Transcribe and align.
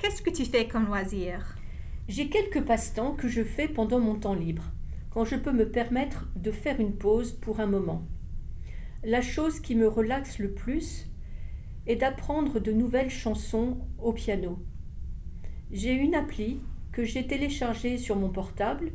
Qu'est-ce 0.00 0.22
que 0.22 0.30
tu 0.30 0.46
fais 0.46 0.66
comme 0.66 0.86
loisir? 0.86 1.58
J'ai 2.08 2.30
quelques 2.30 2.64
passe-temps 2.64 3.12
que 3.12 3.28
je 3.28 3.44
fais 3.44 3.68
pendant 3.68 4.00
mon 4.00 4.14
temps 4.14 4.34
libre, 4.34 4.72
quand 5.10 5.26
je 5.26 5.36
peux 5.36 5.52
me 5.52 5.70
permettre 5.70 6.26
de 6.36 6.50
faire 6.50 6.80
une 6.80 6.96
pause 6.96 7.32
pour 7.32 7.60
un 7.60 7.66
moment. 7.66 8.06
La 9.04 9.20
chose 9.20 9.60
qui 9.60 9.74
me 9.74 9.86
relaxe 9.86 10.38
le 10.38 10.54
plus 10.54 11.06
est 11.86 11.96
d'apprendre 11.96 12.60
de 12.60 12.72
nouvelles 12.72 13.10
chansons 13.10 13.76
au 13.98 14.14
piano. 14.14 14.64
J'ai 15.70 15.92
une 15.92 16.14
appli 16.14 16.60
que 16.92 17.04
j'ai 17.04 17.26
téléchargée 17.26 17.98
sur 17.98 18.16
mon 18.16 18.30
portable 18.30 18.92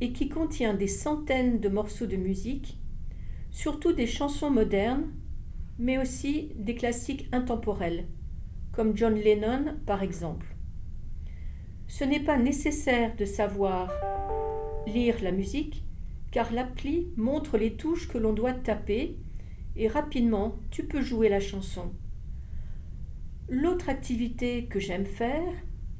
et 0.00 0.12
qui 0.12 0.28
contient 0.28 0.74
des 0.74 0.88
centaines 0.88 1.60
de 1.60 1.68
morceaux 1.68 2.06
de 2.06 2.16
musique, 2.16 2.80
surtout 3.52 3.92
des 3.92 4.08
chansons 4.08 4.50
modernes, 4.50 5.12
mais 5.78 5.96
aussi 5.96 6.50
des 6.56 6.74
classiques 6.74 7.28
intemporels, 7.30 8.08
comme 8.78 8.96
John 8.96 9.16
Lennon 9.16 9.74
par 9.86 10.04
exemple. 10.04 10.46
Ce 11.88 12.04
n'est 12.04 12.22
pas 12.22 12.38
nécessaire 12.38 13.16
de 13.16 13.24
savoir 13.24 13.90
lire 14.86 15.16
la 15.20 15.32
musique, 15.32 15.82
car 16.30 16.52
l'appli 16.52 17.08
montre 17.16 17.58
les 17.58 17.72
touches 17.74 18.06
que 18.06 18.18
l'on 18.18 18.32
doit 18.32 18.52
taper 18.52 19.16
et 19.74 19.88
rapidement 19.88 20.60
tu 20.70 20.84
peux 20.84 21.02
jouer 21.02 21.28
la 21.28 21.40
chanson. 21.40 21.90
L'autre 23.48 23.88
activité 23.88 24.66
que 24.66 24.78
j'aime 24.78 25.06
faire 25.06 25.52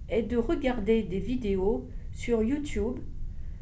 est 0.09 0.23
de 0.23 0.37
regarder 0.37 1.03
des 1.03 1.19
vidéos 1.19 1.89
sur 2.13 2.45
YouTube, 2.45 3.01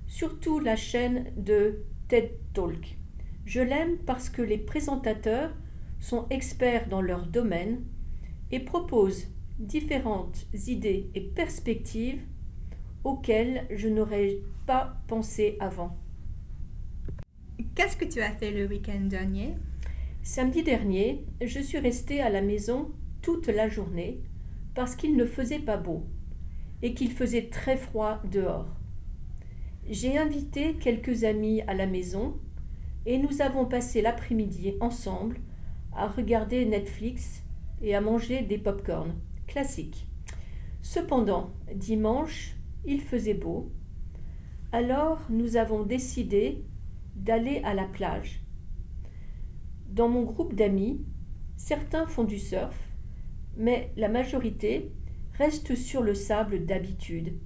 surtout 0.07 0.61
la 0.61 0.77
chaîne 0.77 1.33
de 1.39 1.87
TED 2.09 2.33
Talk. 2.53 2.99
Je 3.47 3.63
l'aime 3.63 3.97
parce 4.05 4.29
que 4.29 4.43
les 4.43 4.59
présentateurs 4.59 5.57
sont 6.01 6.27
experts 6.29 6.91
dans 6.91 7.01
leur 7.01 7.27
domaine 7.27 7.81
et 8.51 8.61
proposent 8.61 9.29
différentes 9.59 10.47
idées 10.67 11.11
et 11.15 11.21
perspectives 11.21 12.21
auxquelles 13.05 13.67
je 13.71 13.89
n'aurais 13.89 14.39
pas 14.67 14.97
pensé 15.07 15.57
avant. 15.61 15.97
Qu'est-ce 17.75 17.97
que 17.97 18.05
tu 18.05 18.21
as 18.21 18.33
fait 18.33 18.51
le 18.51 18.67
week-end 18.67 19.01
dernier? 19.01 19.55
Samedi 20.23 20.63
dernier, 20.63 21.25
je 21.41 21.61
suis 21.61 21.79
restée 21.79 22.21
à 22.21 22.31
la 22.31 22.43
maison 22.43 22.91
toute 23.23 23.47
la 23.47 23.69
journée 23.69 24.21
parce 24.75 24.97
qu'il 24.97 25.17
ne 25.17 25.25
faisait 25.25 25.61
pas 25.61 25.77
beau 25.77 26.05
et 26.83 26.95
qu'il 26.95 27.11
faisait 27.11 27.49
très 27.49 27.77
froid 27.77 28.21
dehors. 28.31 28.69
J'ai 29.89 30.19
invité 30.19 30.75
quelques 30.75 31.25
amis 31.25 31.63
à 31.63 31.75
la 31.75 31.87
maison 31.87 32.39
et 33.07 33.19
nous 33.19 33.41
avons 33.41 33.67
passé 33.67 34.03
l'après-midi 34.03 34.75
ensemble 34.81 35.39
à 35.95 36.09
regarder 36.09 36.67
Netflix 36.67 37.43
et 37.83 37.95
à 37.95 38.01
manger 38.01 38.43
des 38.43 38.59
pop-corn 38.59 39.15
classiques. 39.47 40.07
Cependant, 40.81 41.51
dimanche, 41.75 42.57
il 42.85 43.01
faisait 43.01 43.35
beau. 43.35 43.73
Alors 44.73 45.27
nous 45.31 45.57
avons 45.57 45.83
décidé 45.83 46.65
d'aller 47.15 47.61
à 47.65 47.75
la 47.75 47.85
plage. 47.85 48.43
Dans 49.89 50.09
mon 50.09 50.23
groupe 50.23 50.55
d'amis, 50.55 51.05
certains 51.57 52.07
font 52.07 52.25
du 52.25 52.39
surf, 52.39 52.77
mais 53.57 53.93
la 53.97 54.09
majorité 54.09 54.93
reste 55.35 55.75
sur 55.75 56.03
le 56.03 56.15
sable 56.15 56.67
d'habitude, 56.67 57.39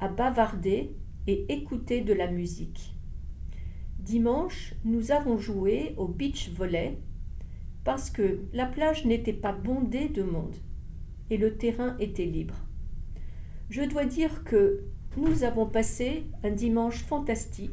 à 0.00 0.08
bavarder 0.08 0.96
et 1.26 1.52
écouter 1.52 2.00
de 2.00 2.12
la 2.12 2.28
musique. 2.28 2.96
Dimanche, 3.98 4.74
nous 4.84 5.12
avons 5.12 5.38
joué 5.38 5.94
au 5.96 6.08
beach 6.08 6.50
volley 6.50 6.98
parce 7.84 8.10
que 8.10 8.40
la 8.52 8.66
plage 8.66 9.04
n'était 9.04 9.32
pas 9.32 9.52
bondée 9.52 10.08
de 10.08 10.22
monde 10.22 10.56
et 11.30 11.36
le 11.36 11.56
terrain 11.56 11.96
était 11.98 12.26
libre. 12.26 12.56
Je 13.70 13.82
dois 13.82 14.04
dire 14.04 14.44
que 14.44 14.84
nous 15.16 15.44
avons 15.44 15.66
passé 15.66 16.24
un 16.44 16.50
dimanche 16.50 17.02
fantastique. 17.04 17.70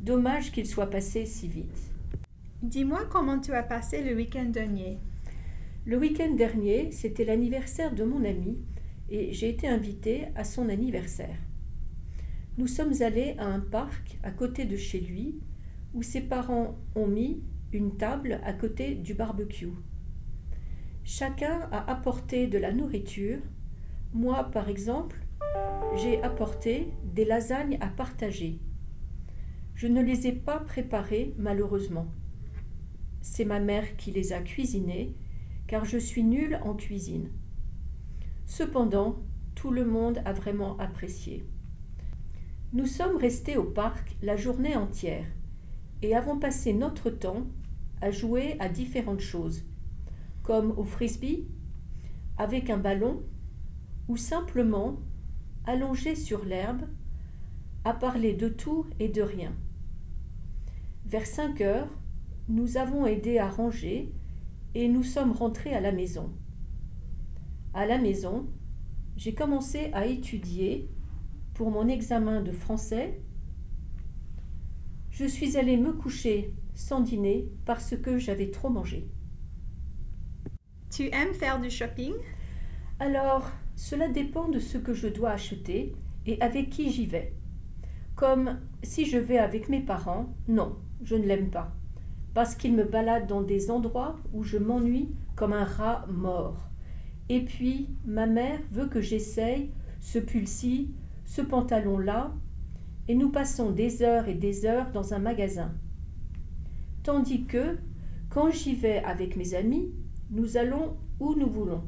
Dommage 0.00 0.52
qu'il 0.52 0.66
soit 0.66 0.90
passé 0.90 1.26
si 1.26 1.48
vite. 1.48 1.90
Dis-moi 2.62 3.00
comment 3.10 3.38
tu 3.38 3.52
as 3.52 3.62
passé 3.62 4.02
le 4.02 4.14
week-end 4.14 4.46
dernier. 4.46 4.98
Le 5.86 5.96
week-end 5.96 6.34
dernier, 6.34 6.90
c'était 6.92 7.24
l'anniversaire 7.24 7.94
de 7.94 8.04
mon 8.04 8.24
ami 8.24 8.58
et 9.08 9.32
j'ai 9.32 9.48
été 9.48 9.66
invitée 9.66 10.26
à 10.36 10.44
son 10.44 10.68
anniversaire. 10.68 11.38
Nous 12.58 12.66
sommes 12.66 13.00
allés 13.00 13.34
à 13.38 13.46
un 13.46 13.60
parc 13.60 14.18
à 14.22 14.30
côté 14.30 14.64
de 14.64 14.76
chez 14.76 15.00
lui 15.00 15.40
où 15.94 16.02
ses 16.02 16.20
parents 16.20 16.76
ont 16.94 17.06
mis 17.06 17.42
une 17.72 17.96
table 17.96 18.40
à 18.44 18.52
côté 18.52 18.94
du 18.94 19.14
barbecue. 19.14 19.72
Chacun 21.04 21.68
a 21.72 21.90
apporté 21.90 22.46
de 22.46 22.58
la 22.58 22.72
nourriture. 22.72 23.38
Moi, 24.12 24.44
par 24.50 24.68
exemple, 24.68 25.16
j'ai 25.96 26.22
apporté 26.22 26.92
des 27.04 27.24
lasagnes 27.24 27.78
à 27.80 27.88
partager. 27.88 28.60
Je 29.74 29.86
ne 29.86 30.02
les 30.02 30.26
ai 30.26 30.32
pas 30.32 30.58
préparées, 30.58 31.34
malheureusement. 31.38 32.06
C'est 33.22 33.44
ma 33.44 33.60
mère 33.60 33.96
qui 33.96 34.10
les 34.10 34.32
a 34.32 34.40
cuisinées, 34.40 35.14
car 35.66 35.84
je 35.84 35.98
suis 35.98 36.24
nulle 36.24 36.58
en 36.62 36.74
cuisine. 36.74 37.30
Cependant, 38.46 39.22
tout 39.54 39.70
le 39.70 39.84
monde 39.84 40.20
a 40.24 40.32
vraiment 40.32 40.76
apprécié. 40.78 41.44
Nous 42.72 42.86
sommes 42.86 43.16
restés 43.16 43.56
au 43.56 43.64
parc 43.64 44.16
la 44.22 44.36
journée 44.36 44.76
entière 44.76 45.26
et 46.02 46.14
avons 46.14 46.38
passé 46.38 46.72
notre 46.72 47.10
temps 47.10 47.46
à 48.00 48.10
jouer 48.10 48.56
à 48.58 48.68
différentes 48.68 49.20
choses, 49.20 49.64
comme 50.42 50.72
au 50.78 50.84
frisbee, 50.84 51.46
avec 52.38 52.70
un 52.70 52.78
ballon, 52.78 53.22
ou 54.08 54.16
simplement 54.16 54.98
allongé 55.66 56.14
sur 56.14 56.44
l'herbe, 56.44 56.82
à 57.84 57.94
parler 57.94 58.34
de 58.34 58.48
tout 58.48 58.86
et 58.98 59.08
de 59.08 59.22
rien. 59.22 59.52
Vers 61.06 61.26
cinq 61.26 61.60
heures, 61.60 61.88
nous 62.48 62.76
avons 62.76 63.06
aidé 63.06 63.38
à 63.38 63.48
ranger 63.48 64.12
et 64.74 64.88
nous 64.88 65.02
sommes 65.02 65.32
rentrés 65.32 65.74
à 65.74 65.80
la 65.80 65.92
maison. 65.92 66.32
À 67.74 67.86
la 67.86 67.98
maison, 67.98 68.48
j'ai 69.16 69.34
commencé 69.34 69.90
à 69.92 70.06
étudier 70.06 70.88
pour 71.54 71.70
mon 71.70 71.88
examen 71.88 72.40
de 72.40 72.52
français. 72.52 73.20
Je 75.20 75.26
suis 75.26 75.58
allée 75.58 75.76
me 75.76 75.92
coucher 75.92 76.54
sans 76.74 77.00
dîner 77.00 77.46
parce 77.66 77.94
que 77.94 78.16
j'avais 78.16 78.50
trop 78.50 78.70
mangé. 78.70 79.06
Tu 80.88 81.08
aimes 81.12 81.34
faire 81.34 81.60
du 81.60 81.68
shopping? 81.68 82.14
Alors, 82.98 83.50
cela 83.76 84.08
dépend 84.08 84.48
de 84.48 84.58
ce 84.58 84.78
que 84.78 84.94
je 84.94 85.08
dois 85.08 85.32
acheter 85.32 85.94
et 86.24 86.40
avec 86.40 86.70
qui 86.70 86.90
j'y 86.90 87.04
vais. 87.04 87.34
Comme 88.16 88.60
si 88.82 89.04
je 89.04 89.18
vais 89.18 89.36
avec 89.36 89.68
mes 89.68 89.82
parents, 89.82 90.34
non, 90.48 90.78
je 91.02 91.16
ne 91.16 91.26
l'aime 91.26 91.50
pas, 91.50 91.76
parce 92.32 92.54
qu'il 92.54 92.74
me 92.74 92.84
balade 92.84 93.26
dans 93.26 93.42
des 93.42 93.70
endroits 93.70 94.16
où 94.32 94.42
je 94.42 94.56
m'ennuie 94.56 95.10
comme 95.36 95.52
un 95.52 95.64
rat 95.64 96.06
mort. 96.08 96.70
Et 97.28 97.44
puis, 97.44 97.90
ma 98.06 98.24
mère 98.24 98.60
veut 98.70 98.86
que 98.86 99.02
j'essaye 99.02 99.70
ce 100.00 100.18
pull-ci, 100.18 100.94
ce 101.26 101.42
pantalon-là, 101.42 102.32
et 103.10 103.16
nous 103.16 103.28
passons 103.28 103.72
des 103.72 104.02
heures 104.02 104.28
et 104.28 104.36
des 104.36 104.66
heures 104.66 104.92
dans 104.92 105.14
un 105.14 105.18
magasin. 105.18 105.74
Tandis 107.02 107.44
que, 107.44 107.76
quand 108.28 108.52
j'y 108.52 108.76
vais 108.76 109.02
avec 109.02 109.34
mes 109.34 109.54
amis, 109.54 109.92
nous 110.30 110.56
allons 110.56 110.96
où 111.18 111.34
nous 111.34 111.50
voulons. 111.50 111.82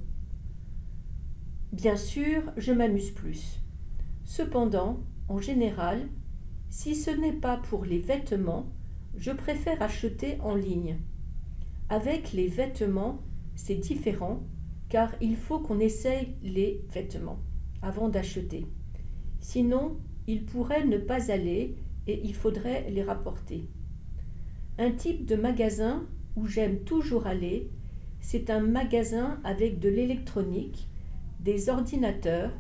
Bien 1.71 1.95
sûr, 1.95 2.43
je 2.57 2.73
m'amuse 2.73 3.13
plus. 3.13 3.61
Cependant, 4.25 4.99
en 5.29 5.39
général, 5.39 6.09
si 6.71 6.97
ce 6.97 7.13
n'est 7.13 7.33
pas 7.33 7.59
pour 7.59 7.85
les 7.85 8.01
vêtements, 8.01 8.73
je 9.17 9.31
préfère 9.31 9.81
acheter 9.81 10.41
en 10.41 10.57
ligne. 10.57 10.99
Avec 11.89 12.33
les 12.33 12.49
vêtements, 12.49 13.23
c'est 13.55 13.77
différent 13.77 14.41
car 14.89 15.13
il 15.21 15.37
faut 15.37 15.61
qu'on 15.61 15.79
essaye 15.79 16.35
les 16.43 16.85
vêtements 16.93 17.39
avant 17.81 18.09
d'acheter. 18.09 18.67
Sinon, 19.39 20.01
ils 20.27 20.45
pourraient 20.45 20.85
ne 20.85 20.99
pas 20.99 21.31
aller 21.31 21.77
et 22.07 22.21
il 22.25 22.35
faudrait 22.35 22.91
les 22.91 23.03
rapporter. 23.03 23.69
Un 24.79 24.91
type 24.91 25.27
de 25.27 25.37
magasin 25.37 26.07
où 26.37 26.47
j'aime 26.47 26.81
toujours 26.81 27.27
aller, 27.27 27.71
c'est 28.21 28.51
un 28.51 28.61
magasin 28.61 29.41
avec 29.45 29.79
de 29.79 29.89
l'électronique, 29.89 30.89
des 31.41 31.69
ordinateurs, 31.69 32.53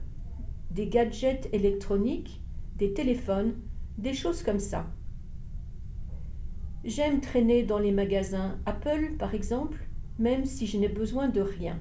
des 0.70 0.88
gadgets 0.88 1.48
électroniques, 1.52 2.42
des 2.76 2.92
téléphones, 2.92 3.54
des 3.98 4.14
choses 4.14 4.42
comme 4.42 4.58
ça. 4.58 4.90
J'aime 6.84 7.20
traîner 7.20 7.62
dans 7.62 7.78
les 7.78 7.92
magasins 7.92 8.58
Apple, 8.66 9.12
par 9.18 9.34
exemple, 9.34 9.78
même 10.18 10.44
si 10.44 10.66
je 10.66 10.78
n'ai 10.78 10.88
besoin 10.88 11.28
de 11.28 11.40
rien. 11.40 11.78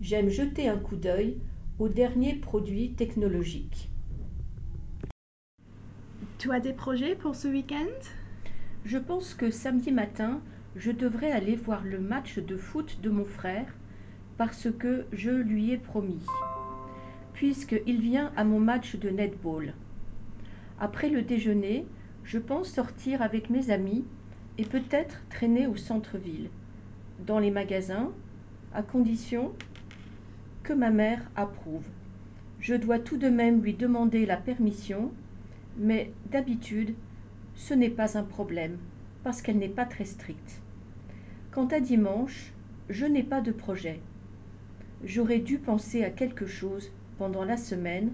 J'aime 0.00 0.28
jeter 0.28 0.68
un 0.68 0.78
coup 0.78 0.96
d'œil 0.96 1.40
aux 1.78 1.88
derniers 1.88 2.34
produits 2.34 2.92
technologiques. 2.94 3.90
Tu 6.38 6.52
as 6.52 6.60
des 6.60 6.72
projets 6.72 7.16
pour 7.16 7.34
ce 7.34 7.48
week-end? 7.48 7.98
Je 8.84 8.96
pense 8.96 9.34
que 9.34 9.50
samedi 9.50 9.90
matin, 9.90 10.40
je 10.76 10.92
devrais 10.92 11.32
aller 11.32 11.56
voir 11.56 11.82
le 11.82 11.98
match 11.98 12.38
de 12.38 12.56
foot 12.56 13.00
de 13.02 13.10
mon 13.10 13.24
frère 13.24 13.66
parce 14.36 14.68
que 14.78 15.04
je 15.12 15.32
lui 15.32 15.72
ai 15.72 15.78
promis. 15.78 16.24
puisqu'il 17.38 18.00
vient 18.00 18.32
à 18.36 18.42
mon 18.42 18.58
match 18.58 18.96
de 18.96 19.10
netball. 19.10 19.74
Après 20.80 21.08
le 21.08 21.22
déjeuner, 21.22 21.86
je 22.24 22.36
pense 22.36 22.68
sortir 22.68 23.22
avec 23.22 23.48
mes 23.48 23.70
amis 23.70 24.04
et 24.58 24.64
peut-être 24.64 25.22
traîner 25.30 25.68
au 25.68 25.76
centre-ville, 25.76 26.50
dans 27.24 27.38
les 27.38 27.52
magasins, 27.52 28.10
à 28.74 28.82
condition 28.82 29.52
que 30.64 30.72
ma 30.72 30.90
mère 30.90 31.30
approuve. 31.36 31.86
Je 32.58 32.74
dois 32.74 32.98
tout 32.98 33.18
de 33.18 33.28
même 33.28 33.62
lui 33.62 33.74
demander 33.74 34.26
la 34.26 34.36
permission, 34.36 35.12
mais 35.78 36.12
d'habitude, 36.30 36.94
ce 37.54 37.74
n'est 37.74 37.90
pas 37.90 38.18
un 38.18 38.24
problème, 38.24 38.78
parce 39.22 39.42
qu'elle 39.42 39.58
n'est 39.58 39.68
pas 39.68 39.84
très 39.84 40.04
stricte. 40.04 40.60
Quant 41.50 41.66
à 41.68 41.80
dimanche, 41.80 42.52
je 42.88 43.06
n'ai 43.06 43.22
pas 43.22 43.40
de 43.40 43.52
projet. 43.52 44.00
J'aurais 45.04 45.38
dû 45.38 45.58
penser 45.58 46.04
à 46.04 46.10
quelque 46.10 46.46
chose 46.46 46.92
pendant 47.18 47.44
la 47.44 47.56
semaine, 47.56 48.12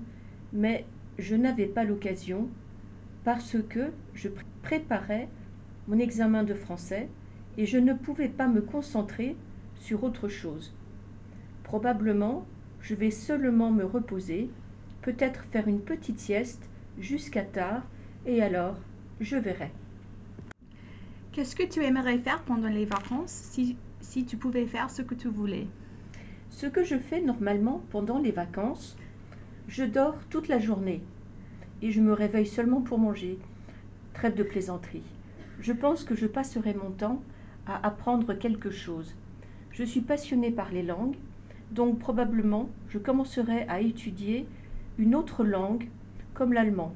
mais 0.52 0.84
je 1.18 1.36
n'avais 1.36 1.66
pas 1.66 1.84
l'occasion 1.84 2.48
parce 3.24 3.56
que 3.68 3.92
je 4.14 4.28
préparais 4.62 5.28
mon 5.88 5.98
examen 5.98 6.44
de 6.44 6.54
français 6.54 7.08
et 7.56 7.66
je 7.66 7.78
ne 7.78 7.94
pouvais 7.94 8.28
pas 8.28 8.48
me 8.48 8.60
concentrer 8.60 9.36
sur 9.76 10.04
autre 10.04 10.28
chose. 10.28 10.74
Probablement, 11.62 12.46
je 12.80 12.94
vais 12.94 13.10
seulement 13.10 13.70
me 13.70 13.84
reposer, 13.84 14.50
peut-être 15.02 15.44
faire 15.44 15.68
une 15.68 15.80
petite 15.80 16.18
sieste 16.18 16.68
jusqu'à 16.98 17.42
tard, 17.42 17.82
et 18.26 18.42
alors 18.42 18.76
je 19.20 19.36
verrai. 19.36 19.70
Qu'est-ce 21.32 21.56
que 21.56 21.64
tu 21.64 21.82
aimerais 21.82 22.18
faire 22.18 22.42
pendant 22.42 22.68
les 22.68 22.84
vacances 22.84 23.32
si, 23.32 23.76
si 24.00 24.24
tu 24.24 24.36
pouvais 24.36 24.66
faire 24.66 24.90
ce 24.90 25.02
que 25.02 25.14
tu 25.14 25.28
voulais? 25.28 25.66
Ce 26.50 26.66
que 26.66 26.84
je 26.84 26.96
fais 26.96 27.20
normalement 27.20 27.82
pendant 27.90 28.20
les 28.20 28.30
vacances, 28.30 28.96
je 29.66 29.82
dors 29.82 30.16
toute 30.30 30.48
la 30.48 30.60
journée 30.60 31.02
et 31.82 31.90
je 31.90 32.00
me 32.00 32.12
réveille 32.12 32.46
seulement 32.46 32.80
pour 32.80 32.98
manger. 32.98 33.38
Trêve 34.12 34.34
de 34.34 34.44
plaisanterie. 34.44 35.02
Je 35.60 35.72
pense 35.72 36.04
que 36.04 36.14
je 36.14 36.26
passerai 36.26 36.74
mon 36.74 36.90
temps 36.90 37.20
à 37.66 37.84
apprendre 37.84 38.34
quelque 38.34 38.70
chose. 38.70 39.14
Je 39.72 39.82
suis 39.82 40.02
passionnée 40.02 40.52
par 40.52 40.70
les 40.70 40.84
langues, 40.84 41.16
donc 41.72 41.98
probablement 41.98 42.68
je 42.88 42.98
commencerai 42.98 43.62
à 43.68 43.80
étudier 43.80 44.46
une 44.98 45.16
autre 45.16 45.42
langue 45.42 45.88
comme 46.34 46.52
l'allemand. 46.52 46.94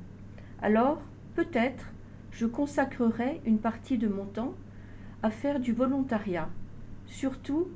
Alors, 0.61 1.01
peut-être, 1.35 1.93
je 2.33 2.47
consacrerai 2.47 3.41
une 3.47 3.59
partie 3.59 3.99
de 3.99 4.09
mon 4.09 4.25
temps 4.25 4.55
à 5.23 5.31
faire 5.31 5.61
du 5.61 5.73
volontariat, 5.73 6.49
surtout 7.07 7.69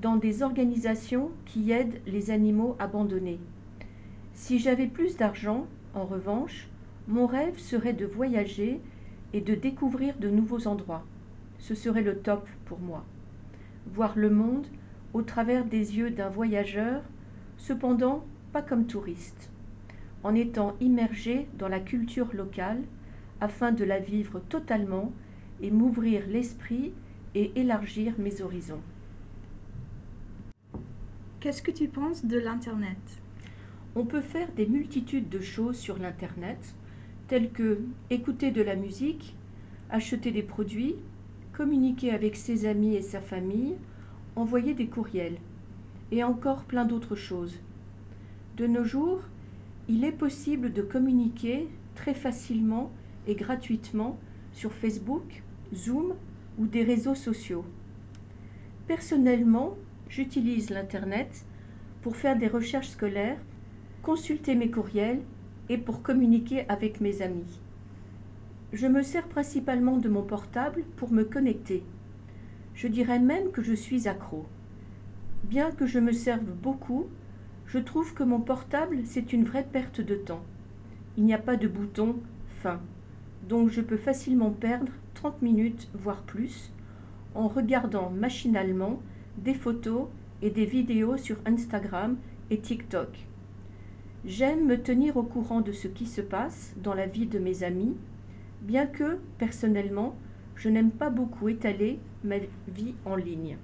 dans 0.00 0.16
des 0.16 0.42
organisations 0.42 1.30
qui 1.44 1.70
aident 1.70 2.00
les 2.06 2.30
animaux 2.30 2.76
abandonnés. 2.78 3.40
Si 4.34 4.58
j'avais 4.58 4.86
plus 4.86 5.16
d'argent, 5.16 5.66
en 5.94 6.04
revanche, 6.04 6.68
mon 7.08 7.26
rêve 7.26 7.58
serait 7.58 7.92
de 7.92 8.06
voyager 8.06 8.80
et 9.32 9.40
de 9.40 9.54
découvrir 9.54 10.16
de 10.18 10.30
nouveaux 10.30 10.66
endroits. 10.66 11.04
Ce 11.58 11.74
serait 11.74 12.02
le 12.02 12.18
top 12.18 12.48
pour 12.64 12.80
moi. 12.80 13.04
Voir 13.94 14.14
le 14.16 14.30
monde 14.30 14.66
au 15.12 15.22
travers 15.22 15.64
des 15.64 15.96
yeux 15.98 16.10
d'un 16.10 16.28
voyageur, 16.28 17.02
cependant 17.58 18.24
pas 18.52 18.62
comme 18.62 18.86
touriste, 18.86 19.50
en 20.24 20.34
étant 20.34 20.76
immergé 20.80 21.48
dans 21.58 21.68
la 21.68 21.80
culture 21.80 22.34
locale 22.34 22.82
afin 23.40 23.72
de 23.72 23.84
la 23.84 23.98
vivre 23.98 24.40
totalement 24.40 25.12
et 25.60 25.70
m'ouvrir 25.70 26.26
l'esprit 26.28 26.92
et 27.34 27.52
élargir 27.56 28.14
mes 28.18 28.40
horizons. 28.42 28.82
Qu'est-ce 31.40 31.62
que 31.62 31.72
tu 31.72 31.88
penses 31.88 32.24
de 32.24 32.38
l'Internet? 32.38 32.98
On 33.94 34.04
peut 34.04 34.20
faire 34.20 34.52
des 34.52 34.66
multitudes 34.66 35.28
de 35.28 35.40
choses 35.40 35.76
sur 35.76 35.98
l'Internet, 35.98 36.74
telles 37.26 37.50
que 37.50 37.80
écouter 38.10 38.50
de 38.50 38.62
la 38.62 38.76
musique, 38.76 39.36
acheter 39.90 40.30
des 40.30 40.42
produits, 40.42 40.96
communiquer 41.52 42.12
avec 42.12 42.36
ses 42.36 42.64
amis 42.66 42.94
et 42.94 43.02
sa 43.02 43.20
famille, 43.20 43.74
envoyer 44.36 44.74
des 44.74 44.86
courriels, 44.86 45.36
et 46.10 46.22
encore 46.24 46.64
plein 46.64 46.84
d'autres 46.84 47.16
choses. 47.16 47.58
De 48.56 48.66
nos 48.66 48.84
jours, 48.84 49.22
il 49.88 50.04
est 50.04 50.12
possible 50.12 50.72
de 50.72 50.82
communiquer 50.82 51.68
très 51.94 52.14
facilement 52.14 52.90
et 53.26 53.34
gratuitement 53.34 54.18
sur 54.52 54.72
Facebook, 54.72 55.42
Zoom 55.74 56.14
ou 56.58 56.66
des 56.66 56.82
réseaux 56.82 57.14
sociaux. 57.14 57.64
Personnellement, 58.86 59.76
j'utilise 60.08 60.70
l'Internet 60.70 61.44
pour 62.02 62.16
faire 62.16 62.36
des 62.36 62.48
recherches 62.48 62.90
scolaires, 62.90 63.40
consulter 64.02 64.54
mes 64.54 64.70
courriels 64.70 65.22
et 65.68 65.78
pour 65.78 66.02
communiquer 66.02 66.68
avec 66.68 67.00
mes 67.00 67.22
amis. 67.22 67.60
Je 68.72 68.86
me 68.86 69.02
sers 69.02 69.28
principalement 69.28 69.98
de 69.98 70.08
mon 70.08 70.22
portable 70.22 70.82
pour 70.96 71.12
me 71.12 71.24
connecter. 71.24 71.84
Je 72.74 72.88
dirais 72.88 73.18
même 73.18 73.50
que 73.50 73.62
je 73.62 73.74
suis 73.74 74.08
accro. 74.08 74.46
Bien 75.44 75.70
que 75.70 75.86
je 75.86 75.98
me 75.98 76.12
serve 76.12 76.52
beaucoup, 76.52 77.06
je 77.72 77.78
trouve 77.78 78.12
que 78.12 78.22
mon 78.22 78.40
portable, 78.40 78.98
c'est 79.06 79.32
une 79.32 79.44
vraie 79.44 79.64
perte 79.64 80.02
de 80.02 80.14
temps. 80.14 80.42
Il 81.16 81.24
n'y 81.24 81.32
a 81.32 81.38
pas 81.38 81.56
de 81.56 81.66
bouton 81.66 82.16
fin, 82.60 82.82
donc 83.48 83.70
je 83.70 83.80
peux 83.80 83.96
facilement 83.96 84.50
perdre 84.50 84.92
30 85.14 85.40
minutes, 85.40 85.88
voire 85.94 86.20
plus, 86.22 86.70
en 87.34 87.48
regardant 87.48 88.10
machinalement 88.10 89.00
des 89.38 89.54
photos 89.54 90.08
et 90.42 90.50
des 90.50 90.66
vidéos 90.66 91.16
sur 91.16 91.38
Instagram 91.46 92.18
et 92.50 92.58
TikTok. 92.58 93.08
J'aime 94.26 94.66
me 94.66 94.76
tenir 94.76 95.16
au 95.16 95.22
courant 95.22 95.62
de 95.62 95.72
ce 95.72 95.88
qui 95.88 96.04
se 96.04 96.20
passe 96.20 96.74
dans 96.76 96.92
la 96.92 97.06
vie 97.06 97.26
de 97.26 97.38
mes 97.38 97.62
amis, 97.62 97.96
bien 98.60 98.86
que, 98.86 99.18
personnellement, 99.38 100.14
je 100.56 100.68
n'aime 100.68 100.90
pas 100.90 101.08
beaucoup 101.08 101.48
étaler 101.48 102.00
ma 102.22 102.36
vie 102.68 102.94
en 103.06 103.16
ligne. 103.16 103.56